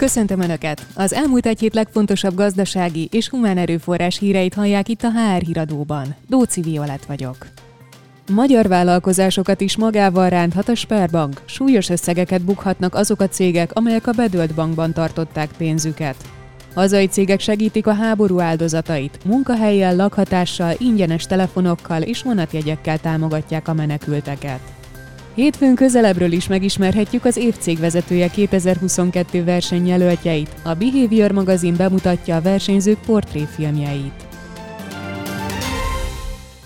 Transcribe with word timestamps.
Köszöntöm 0.00 0.40
Önöket! 0.40 0.86
Az 0.94 1.12
elmúlt 1.12 1.46
egy 1.46 1.60
hét 1.60 1.74
legfontosabb 1.74 2.34
gazdasági 2.34 3.08
és 3.12 3.28
humán 3.28 3.58
erőforrás 3.58 4.18
híreit 4.18 4.54
hallják 4.54 4.88
itt 4.88 5.02
a 5.02 5.10
HR 5.10 5.42
híradóban. 5.42 6.14
Dóci 6.28 6.60
Violet 6.60 7.06
vagyok. 7.06 7.36
Magyar 8.32 8.68
vállalkozásokat 8.68 9.60
is 9.60 9.76
magával 9.76 10.28
ránthat 10.28 10.68
a 10.68 10.74
Sperbank. 10.74 11.40
Súlyos 11.44 11.88
összegeket 11.88 12.44
bukhatnak 12.44 12.94
azok 12.94 13.20
a 13.20 13.28
cégek, 13.28 13.72
amelyek 13.72 14.06
a 14.06 14.12
bedölt 14.12 14.54
bankban 14.54 14.92
tartották 14.92 15.50
pénzüket. 15.56 16.16
Hazai 16.74 17.06
cégek 17.06 17.40
segítik 17.40 17.86
a 17.86 17.94
háború 17.94 18.40
áldozatait, 18.40 19.18
munkahelyjel, 19.24 19.96
lakhatással, 19.96 20.74
ingyenes 20.78 21.26
telefonokkal 21.26 22.02
és 22.02 22.22
vonatjegyekkel 22.22 22.98
támogatják 22.98 23.68
a 23.68 23.74
menekülteket. 23.74 24.60
Hétfőn 25.34 25.74
közelebbről 25.74 26.32
is 26.32 26.48
megismerhetjük 26.48 27.24
az 27.24 27.36
évcég 27.36 27.78
vezetője 27.78 28.28
2022 28.28 29.44
versenyjelöltjeit. 29.44 30.54
A 30.64 30.74
Behavior 30.74 31.30
magazin 31.30 31.76
bemutatja 31.76 32.36
a 32.36 32.40
versenyzők 32.40 32.98
portréfilmjeit. 33.06 34.29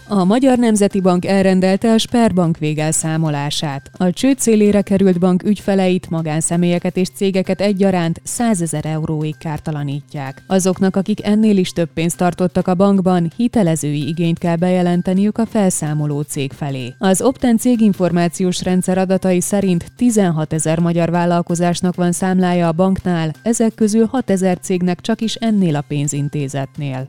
A 0.09 0.25
Magyar 0.25 0.59
Nemzeti 0.59 1.01
Bank 1.01 1.27
elrendelte 1.27 1.93
a 1.93 1.99
Sperbank 1.99 2.59
végelszámolását. 2.59 3.91
A 3.97 4.11
csőd 4.11 4.39
célére 4.39 4.83
került 4.83 5.19
bank 5.19 5.43
ügyfeleit, 5.43 6.11
magánszemélyeket 6.11 6.97
és 6.97 7.09
cégeket 7.15 7.61
egyaránt 7.61 8.21
100 8.23 8.63
ezer 8.63 8.85
euróig 8.85 9.37
kártalanítják. 9.39 10.43
Azoknak, 10.47 10.97
akik 10.97 11.27
ennél 11.27 11.57
is 11.57 11.73
több 11.73 11.89
pénzt 11.95 12.17
tartottak 12.17 12.69
a 12.69 12.75
bankban, 12.75 13.33
hitelezői 13.37 14.09
igényt 14.09 14.39
kell 14.39 14.57
bejelenteniük 14.57 15.39
a 15.39 15.47
felszámoló 15.47 16.21
cég 16.21 16.53
felé. 16.53 16.95
Az 16.99 17.23
Opten 17.23 17.57
céginformációs 17.57 18.63
rendszer 18.63 18.99
adatai 18.99 19.41
szerint 19.41 19.93
16 19.97 20.53
ezer 20.53 20.79
magyar 20.79 21.11
vállalkozásnak 21.11 21.95
van 21.95 22.13
számlája 22.13 22.69
a 22.69 22.73
banknál, 22.73 23.33
ezek 23.43 23.75
közül 23.75 24.07
6 24.07 24.31
ezer 24.31 24.59
cégnek 24.59 25.01
csak 25.01 25.21
is 25.21 25.35
ennél 25.35 25.77
a 25.77 25.85
pénzintézetnél. 25.89 27.07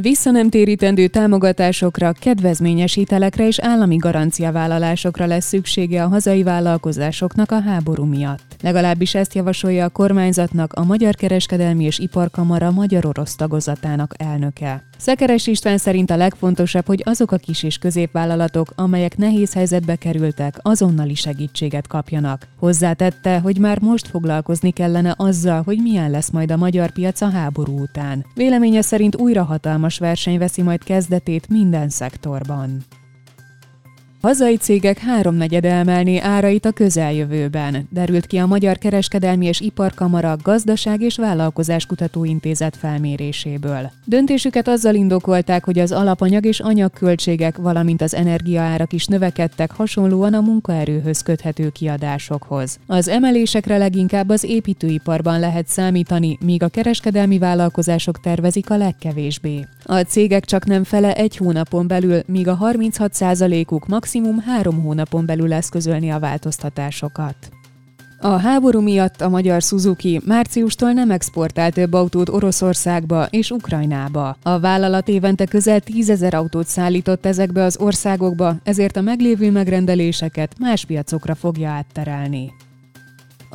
Visszanemtérítendő 0.00 1.06
támogatásokra, 1.06 2.12
kedvezményes 2.12 2.94
hitelekre 2.94 3.46
és 3.46 3.58
állami 3.60 3.96
garanciavállalásokra 3.96 5.26
lesz 5.26 5.46
szüksége 5.46 6.04
a 6.04 6.08
hazai 6.08 6.42
vállalkozásoknak 6.42 7.50
a 7.50 7.60
háború 7.60 8.04
miatt. 8.04 8.56
Legalábbis 8.62 9.14
ezt 9.14 9.34
javasolja 9.34 9.84
a 9.84 9.88
kormányzatnak 9.88 10.72
a 10.72 10.84
Magyar 10.84 11.14
Kereskedelmi 11.14 11.84
és 11.84 11.98
Iparkamara 11.98 12.70
magyar-orosz 12.70 13.34
tagozatának 13.34 14.14
elnöke. 14.18 14.82
Szekeres 14.98 15.46
István 15.46 15.78
szerint 15.78 16.10
a 16.10 16.16
legfontosabb, 16.16 16.86
hogy 16.86 17.02
azok 17.04 17.32
a 17.32 17.36
kis 17.36 17.62
és 17.62 17.78
középvállalatok, 17.78 18.72
amelyek 18.74 19.16
nehéz 19.16 19.54
helyzetbe 19.54 19.96
kerültek, 19.96 20.58
azonnali 20.62 21.14
segítséget 21.14 21.86
kapjanak. 21.86 22.46
Hozzátette, 22.58 23.38
hogy 23.38 23.58
már 23.58 23.80
most 23.80 24.08
foglalkozni 24.08 24.70
kellene 24.70 25.14
azzal, 25.16 25.62
hogy 25.62 25.78
milyen 25.82 26.10
lesz 26.10 26.30
majd 26.30 26.50
a 26.50 26.56
magyar 26.56 26.90
piac 26.90 27.20
a 27.20 27.30
háború 27.30 27.80
után. 27.80 28.24
Véleménye 28.34 28.82
szerint 28.82 29.16
újra 29.16 29.44
hatalmas 29.44 29.85
verseny 29.98 30.38
veszi 30.38 30.62
majd 30.62 30.84
kezdetét 30.84 31.48
minden 31.48 31.88
szektorban. 31.88 32.84
Hazai 34.20 34.56
cégek 34.56 34.98
háromnegyede 34.98 35.72
emelné 35.72 36.18
árait 36.18 36.64
a 36.64 36.70
közeljövőben, 36.70 37.88
derült 37.90 38.26
ki 38.26 38.36
a 38.36 38.46
Magyar 38.46 38.78
Kereskedelmi 38.78 39.46
és 39.46 39.60
Iparkamara 39.60 40.36
Gazdaság 40.42 41.00
és 41.00 41.16
Vállalkozás 41.16 41.86
Kutatóintézet 41.86 42.76
felméréséből. 42.76 43.90
Döntésüket 44.04 44.68
azzal 44.68 44.94
indokolták, 44.94 45.64
hogy 45.64 45.78
az 45.78 45.92
alapanyag 45.92 46.46
és 46.46 46.60
anyagköltségek, 46.60 47.56
valamint 47.56 48.02
az 48.02 48.14
energiaárak 48.14 48.92
is 48.92 49.06
növekedtek 49.06 49.70
hasonlóan 49.72 50.34
a 50.34 50.40
munkaerőhöz 50.40 51.22
köthető 51.22 51.68
kiadásokhoz. 51.68 52.78
Az 52.86 53.08
emelésekre 53.08 53.78
leginkább 53.78 54.28
az 54.28 54.44
építőiparban 54.44 55.40
lehet 55.40 55.68
számítani, 55.68 56.38
míg 56.44 56.62
a 56.62 56.68
kereskedelmi 56.68 57.38
vállalkozások 57.38 58.20
tervezik 58.20 58.70
a 58.70 58.76
legkevésbé. 58.76 59.66
A 59.84 60.00
cégek 60.00 60.44
csak 60.44 60.64
nem 60.66 60.84
fele 60.84 61.14
egy 61.14 61.36
hónapon 61.36 61.86
belül, 61.86 62.20
míg 62.26 62.48
a 62.48 62.58
36%-uk 62.62 63.86
maximum 64.06 64.38
három 64.38 64.82
hónapon 64.82 65.26
belül 65.26 65.52
eszközölni 65.52 66.10
a 66.10 66.18
változtatásokat. 66.18 67.36
A 68.20 68.28
háború 68.28 68.80
miatt 68.80 69.20
a 69.20 69.28
magyar 69.28 69.62
Suzuki 69.62 70.20
márciustól 70.24 70.92
nem 70.92 71.10
exportál 71.10 71.72
több 71.72 71.92
autót 71.92 72.28
Oroszországba 72.28 73.26
és 73.30 73.50
Ukrajnába. 73.50 74.36
A 74.42 74.60
vállalat 74.60 75.08
évente 75.08 75.46
közel 75.46 75.80
tízezer 75.80 76.34
autót 76.34 76.66
szállított 76.66 77.26
ezekbe 77.26 77.64
az 77.64 77.78
országokba, 77.80 78.56
ezért 78.62 78.96
a 78.96 79.00
meglévő 79.00 79.50
megrendeléseket 79.50 80.58
más 80.58 80.84
piacokra 80.84 81.34
fogja 81.34 81.68
átterelni. 81.68 82.52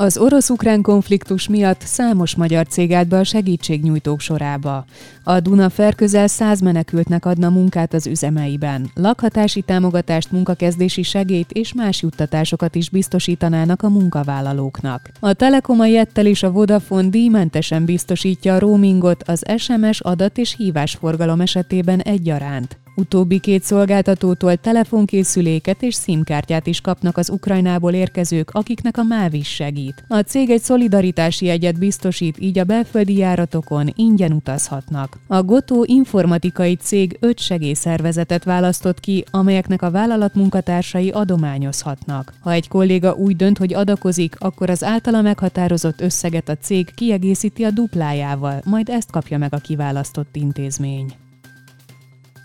Az 0.02 0.18
orosz-ukrán 0.18 0.82
konfliktus 0.82 1.48
miatt 1.48 1.82
számos 1.82 2.36
magyar 2.36 2.68
cég 2.68 2.92
állt 2.94 3.08
be 3.08 3.18
a 3.18 3.24
segítségnyújtók 3.24 4.20
sorába. 4.20 4.86
A 5.24 5.40
Dunafer 5.40 5.96
közel 5.96 6.28
száz 6.28 6.62
menekültnek 6.62 7.26
adna 7.26 7.50
munkát 7.50 7.94
az 7.94 8.08
üzemeiben. 8.08 8.92
Lakhatási 8.94 9.62
támogatást, 9.62 10.32
munkakezdési 10.32 11.04
segélyt 11.04 11.52
és 11.52 11.74
más 11.74 12.02
juttatásokat 12.02 12.76
is 12.76 12.90
biztosítanának 12.90 13.84
a 13.84 13.90
munkavállalóknak. 13.90 15.10
A 15.20 15.34
Telekom 15.34 15.80
a 15.80 15.86
Jettel 15.86 16.26
és 16.26 16.44
a 16.44 16.52
Vodafone 16.52 17.10
díjmentesen 17.10 17.86
biztosítja 17.86 18.56
a 18.56 18.60
roamingot 18.60 19.24
az 19.24 19.44
SMS 19.58 20.00
adat 20.00 20.38
és 20.38 20.56
hívásforgalom 20.58 21.42
esetében 21.42 22.00
egyaránt. 22.00 22.81
Utóbbi 22.96 23.40
két 23.40 23.64
szolgáltatótól 23.64 24.56
telefonkészüléket 24.56 25.82
és 25.82 25.96
SIM-kártyát 25.96 26.68
is 26.68 26.82
kapnak 26.82 27.18
az 27.18 27.30
Ukrajnából 27.30 27.94
érkezők, 27.94 28.50
akiknek 28.52 28.98
a 28.98 29.04
MÁV 29.04 29.34
is 29.34 29.48
segít. 29.48 30.04
A 30.08 30.20
cég 30.20 30.50
egy 30.50 30.62
szolidaritási 30.62 31.50
egyet 31.50 31.80
biztosít, 31.80 32.40
így 32.40 32.60
a 32.60 32.64
belföldi 32.64 33.18
járatokon 33.18 33.90
ingyen 33.96 34.32
utazhatnak. 34.32 35.20
A 35.28 35.44
Gotó 35.44 35.84
informatikai 35.88 36.76
cég 36.76 37.18
öt 37.20 37.40
segélyszervezetet 37.40 38.44
választott 38.44 39.00
ki, 39.00 39.24
amelyeknek 39.32 39.82
a 39.82 39.92
vállalat 39.92 40.36
munkatársai 40.36 41.10
adományozhatnak. 41.10 42.34
Ha 42.40 42.52
egy 42.52 42.68
kolléga 42.68 43.14
úgy 43.14 43.36
dönt, 43.36 43.58
hogy 43.58 43.74
adakozik, 43.74 44.36
akkor 44.40 44.70
az 44.70 44.84
általa 44.84 45.22
meghatározott 45.22 46.02
összeget 46.02 46.50
a 46.50 46.58
cég 46.58 46.94
kiegészíti 46.94 47.64
a 47.64 47.72
duplájával, 47.72 48.62
majd 48.66 48.90
ezt 48.90 49.12
kapja 49.12 49.38
meg 49.38 49.54
a 49.54 49.58
kiválasztott 49.58 50.36
intézmény. 50.36 51.14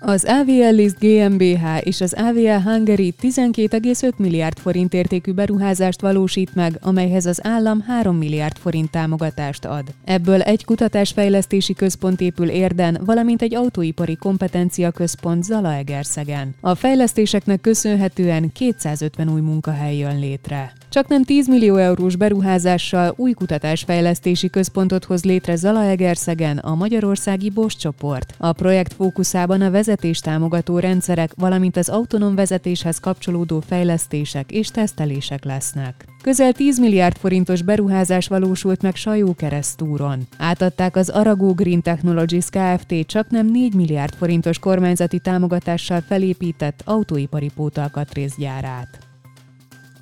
Az 0.01 0.25
AVL 0.25 0.75
List 0.75 0.99
GmbH 0.99 1.65
és 1.81 2.01
az 2.01 2.15
AVL 2.19 2.71
Hungary 2.71 3.15
12,5 3.23 4.17
milliárd 4.17 4.59
forint 4.59 4.95
értékű 4.95 5.33
beruházást 5.33 6.01
valósít 6.01 6.55
meg, 6.55 6.79
amelyhez 6.81 7.27
az 7.27 7.41
állam 7.43 7.81
3 7.81 8.17
milliárd 8.17 8.57
forint 8.57 8.91
támogatást 8.91 9.65
ad. 9.65 9.85
Ebből 10.05 10.41
egy 10.41 10.65
kutatásfejlesztési 10.65 11.75
központ 11.75 12.21
épül 12.21 12.49
Érden, 12.49 13.01
valamint 13.05 13.43
egy 13.43 13.55
autóipari 13.55 14.17
kompetencia 14.17 14.91
központ 14.91 15.45
Zalaegerszegen. 15.45 16.55
A 16.61 16.75
fejlesztéseknek 16.75 17.61
köszönhetően 17.61 18.53
250 18.53 19.29
új 19.29 19.41
munkahely 19.41 19.97
jön 19.97 20.19
létre. 20.19 20.73
Csak 20.97 21.09
nem 21.09 21.25
10 21.25 21.49
millió 21.49 21.77
eurós 21.77 22.17
beruházással 22.17 23.15
új 23.17 23.33
kutatásfejlesztési 23.33 24.51
központot 24.51 25.05
hoz 25.05 25.25
létre 25.25 25.57
Zalaegerszegen 25.57 26.59
a 26.59 26.75
Magyarországi 26.75 27.51
Bosch 27.51 27.79
csoport. 27.79 28.35
A 28.39 28.53
projekt 28.53 28.93
fókuszában 28.93 29.61
a 29.61 29.71
vezetés 29.71 30.19
támogató 30.19 30.79
rendszerek, 30.79 31.31
valamint 31.35 31.77
az 31.77 31.89
autonóm 31.89 32.35
vezetéshez 32.35 32.99
kapcsolódó 32.99 33.61
fejlesztések 33.61 34.51
és 34.51 34.69
tesztelések 34.69 35.45
lesznek. 35.45 36.05
Közel 36.23 36.53
10 36.53 36.79
milliárd 36.79 37.17
forintos 37.17 37.63
beruházás 37.63 38.29
valósult 38.29 38.83
meg 38.83 38.95
Sajó 38.95 39.35
keresztúron. 39.35 40.27
Átadták 40.39 40.97
az 40.97 41.09
Aragó 41.09 41.53
Green 41.53 41.83
Technologies 41.83 42.47
Kft. 42.51 42.95
csak 43.07 43.31
nem 43.31 43.47
4 43.47 43.75
milliárd 43.75 44.15
forintos 44.15 44.59
kormányzati 44.59 45.19
támogatással 45.19 46.01
felépített 46.01 46.83
autóipari 46.85 47.51
pótalkatrészgyárát. 47.55 49.06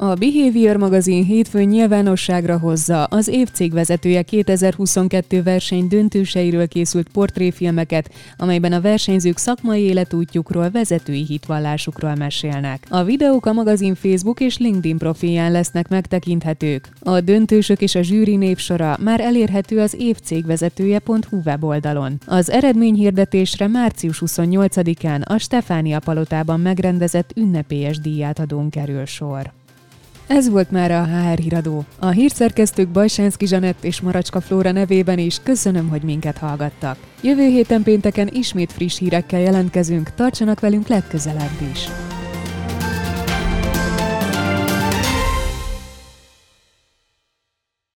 A 0.05 0.15
Behavior 0.15 0.77
magazin 0.77 1.25
hétfőn 1.25 1.69
nyilvánosságra 1.69 2.59
hozza 2.59 3.05
az 3.05 3.29
évcég 3.29 3.73
vezetője 3.73 4.23
2022 4.23 5.43
verseny 5.43 5.89
döntőseiről 5.89 6.69
készült 6.69 7.09
portréfilmeket, 7.13 8.11
amelyben 8.37 8.73
a 8.73 8.81
versenyzők 8.81 9.39
szakmai 9.39 9.83
életútjukról, 9.83 10.71
vezetői 10.71 11.25
hitvallásukról 11.25 12.15
mesélnek. 12.15 12.87
A 12.89 13.03
videók 13.03 13.47
a 13.47 13.53
magazin 13.53 13.95
Facebook 13.95 14.41
és 14.41 14.59
LinkedIn 14.59 14.99
profilján 14.99 15.53
lesznek 15.53 15.89
megtekinthetők. 15.89 16.89
A 17.01 17.21
döntősök 17.21 17.81
és 17.81 17.95
a 17.95 18.03
zsűri 18.03 18.37
névsora 18.37 18.97
már 19.01 19.21
elérhető 19.21 19.81
az 19.81 19.95
évcégvezetője.hu 19.99 21.41
weboldalon. 21.45 22.21
Az 22.27 22.51
eredményhirdetésre 22.51 23.67
március 23.69 24.23
28-án 24.27 25.27
a 25.27 25.39
Stefánia 25.39 26.01
palotában 26.01 26.61
megrendezett 26.61 27.31
ünnepélyes 27.37 27.99
díjátadón 27.99 28.71
kerül 28.71 29.05
sor. 29.05 29.53
Ez 30.27 30.49
volt 30.49 30.71
már 30.71 30.91
a 30.91 31.05
HR 31.05 31.39
híradó. 31.39 31.85
A 31.99 32.09
hírszerkesztők 32.09 32.89
Bajsánszki 32.89 33.47
Zsanett 33.47 33.85
és 33.85 34.01
Maracska 34.01 34.41
Flóra 34.41 34.73
nevében 34.73 35.19
is 35.19 35.41
köszönöm, 35.43 35.89
hogy 35.89 36.03
minket 36.03 36.39
hallgattak. 36.39 36.97
Jövő 37.23 37.47
héten 37.47 37.83
pénteken 37.83 38.29
ismét 38.33 38.73
friss 38.73 38.99
hírekkel 38.99 39.41
jelentkezünk, 39.41 40.15
tartsanak 40.15 40.61
velünk 40.61 40.87
legközelebb 40.89 41.61
is. 41.73 41.89